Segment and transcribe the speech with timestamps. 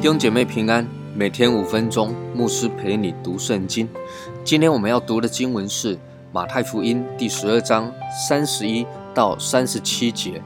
[0.00, 3.86] 弟兄姐妹平安，每天五分钟，牧师陪你读圣经。
[4.42, 5.98] 今天我们要读的经文是
[6.32, 7.92] 马太福音第十二章
[8.26, 10.40] 三十一到三十七节。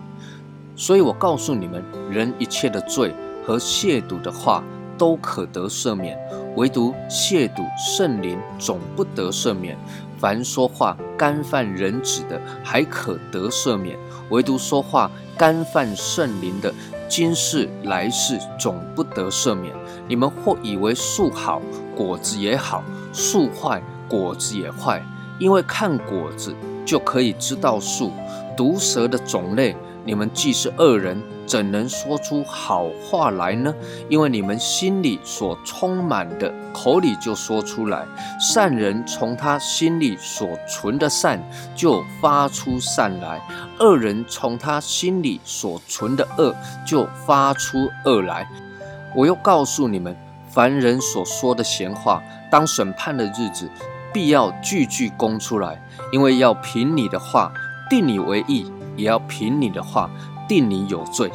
[0.74, 3.14] 所以我告诉你们，人一切的罪
[3.46, 4.64] 和亵渎的话
[5.02, 6.16] 都可得赦免，
[6.54, 9.76] 唯独亵渎圣灵总不得赦免。
[10.16, 13.96] 凡说话干犯人子的，还可得赦免；
[14.30, 16.72] 唯独说话干犯圣灵的，
[17.08, 19.74] 今世来世总不得赦免。
[20.06, 21.60] 你们或以为树好，
[21.96, 25.04] 果子也好；树坏，果子也坏。
[25.40, 26.54] 因为看果子
[26.86, 28.12] 就可以知道树。
[28.56, 29.74] 毒蛇的种类，
[30.04, 33.72] 你们既是恶人，怎能说出好话来呢？
[34.08, 38.04] 因为你们心里所充满的，口里就说出来。
[38.40, 41.40] 善人从他心里所存的善，
[41.76, 43.38] 就发出善来；
[43.78, 48.48] 恶人从他心里所存的恶，就发出恶来。
[49.14, 50.16] 我又告诉你们，
[50.48, 53.70] 凡人所说的闲话，当审判的日子，
[54.12, 55.80] 必要句句供出来，
[56.12, 57.52] 因为要凭你的话
[57.88, 60.10] 定你为义，也要凭你的话
[60.48, 61.30] 定你有罪。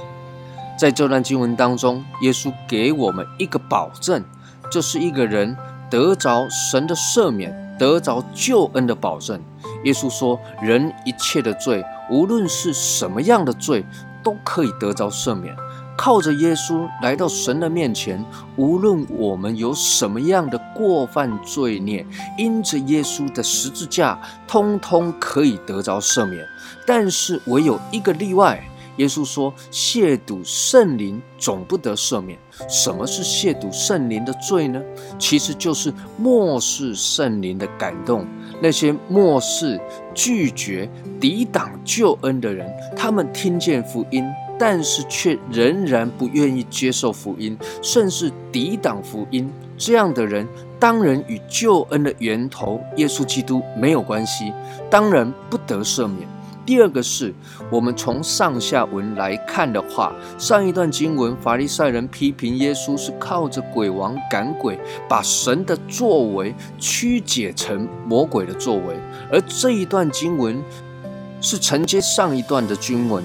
[0.78, 4.24] 在这段经文当中，耶稣给我们一个保证，
[4.72, 5.58] 就是一个人
[5.90, 9.42] 得着神的赦免、得着救恩的保证。
[9.84, 13.84] 耶稣说，人一切的罪，无论是什么样的罪，
[14.24, 15.56] 都可以得着赦免。
[15.98, 18.24] 靠着耶稣来到神的面前，
[18.56, 22.06] 无论我们有什么样的过犯罪孽，
[22.38, 26.46] 因着耶稣的十字架，通通可以得着赦免。
[26.86, 28.64] 但是唯有一个例外，
[28.98, 32.38] 耶稣说：亵渎圣灵总不得赦免。
[32.70, 34.82] 什么是亵渎圣灵的罪呢？
[35.20, 38.26] 其实就是漠视圣灵的感动。
[38.62, 39.80] 那些漠视、
[40.16, 44.24] 拒绝、抵挡救恩的人，他们听见福音。
[44.60, 50.48] 但是却仍然不愿意接受福音，甚至抵挡福音，这样的人
[50.80, 54.52] 当然与救恩的源头耶稣基督没有关系，
[54.90, 56.28] 当然不得赦免。
[56.66, 57.34] 第二个是
[57.70, 69.00] 我们从上下文来看的话，上一段经文法利赛人批评耶稣是靠着鬼王赶鬼，把神的作为曲解成魔鬼的作为，
[69.32, 70.62] 而这一段经文
[71.40, 73.24] 是承接上一段的经文。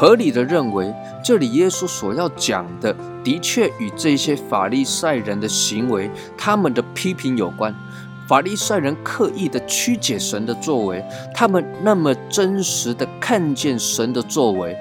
[0.00, 0.94] 合理的认为，
[1.24, 2.94] 这里耶稣所要讲的，
[3.24, 7.74] 的确与这些法利赛人的行为、他们的批评有关。
[8.28, 11.04] 法利赛人刻意的曲解神的作为，
[11.34, 14.76] 他们那么真实的看见神的作为。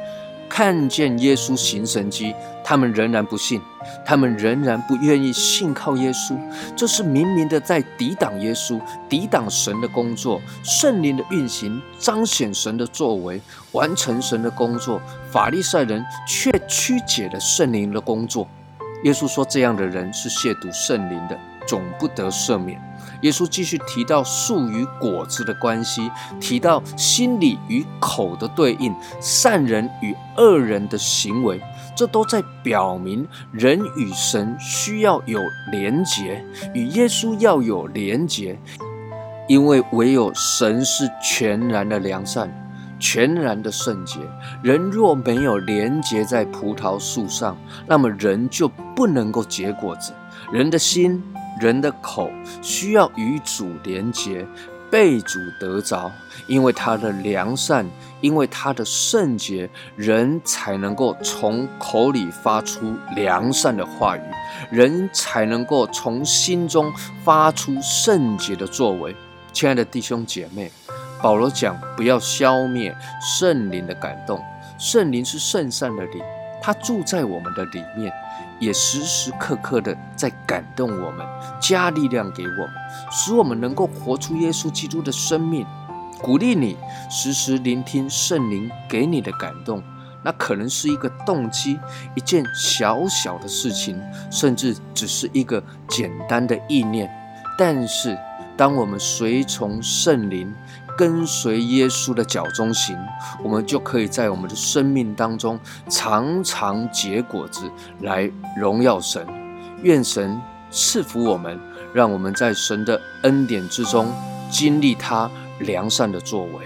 [0.47, 2.35] 看见耶稣行神迹，
[2.69, 3.61] 他们仍然不信，
[4.05, 6.37] 他们仍然不愿意信靠耶稣，
[6.75, 13.41] 这是明明的在抵挡耶稣，抵挡神的工作，圣灵的运行，彰显神的作为，
[13.71, 15.01] 完成神的工作。
[15.31, 18.45] 法利赛人却曲解了圣灵的工作。
[19.05, 22.77] 耶稣说：“这样的人是亵渎圣灵的，总不得赦免。”
[23.21, 26.11] 耶稣继续提到树与果子的关系，
[26.41, 31.59] 提到心理与口的对应，善人与恶人的行为，
[31.97, 35.41] 这都在表明人与神需要有
[35.71, 38.57] 连结，与耶稣要有连结，
[39.47, 42.49] 因为唯有神是全然的良善，
[42.99, 44.19] 全然的圣洁。
[44.61, 50.13] 人若没有连结在葡萄树上，那么人就不能够结果子。
[50.51, 51.23] 人的心。
[51.59, 52.29] 人的口
[52.61, 54.45] 需要与主连结，
[54.89, 56.11] 被主得着，
[56.47, 57.85] 因为他的良善，
[58.21, 64.21] 因为他的圣洁，人才能够从口里发出良善的话语，
[64.71, 66.91] 人才能够从心中
[67.23, 69.15] 发出圣洁的作为。
[69.51, 70.71] 亲爱的弟兄姐妹，
[71.21, 74.39] 保罗讲不要消灭圣灵的感动，
[74.77, 76.21] 圣灵是圣善的灵，
[76.61, 78.13] 他住在我们的里面。
[78.59, 81.25] 也时时刻刻的在感动我们，
[81.59, 82.69] 加力量给我们，
[83.11, 85.65] 使我们能够活出耶稣基督的生命。
[86.19, 86.75] 鼓励你
[87.11, 89.83] 时时聆听圣灵给你的感动，
[90.23, 91.79] 那可能是一个动机，
[92.15, 97.07] 一件小小的事情，甚至只是一个简单的意念。
[97.55, 98.17] 但是，
[98.57, 100.51] 当我们随从圣灵，
[100.97, 102.97] 跟随耶稣的脚中行，
[103.43, 107.69] 我们就可以在我们的生命当中常常结果子，
[108.01, 109.25] 来荣耀神。
[109.83, 111.59] 愿神赐福我们，
[111.93, 114.11] 让我们在神的恩典之中
[114.49, 116.65] 经历他良善的作为、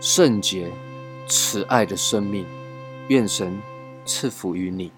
[0.00, 0.72] 圣洁、
[1.28, 2.44] 慈爱的生命。
[3.06, 3.56] 愿神
[4.04, 4.90] 赐福于你。